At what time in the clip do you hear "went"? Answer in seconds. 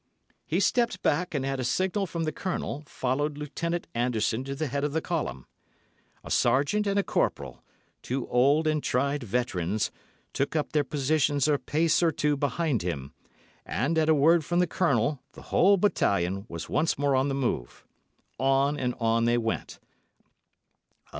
19.37-19.77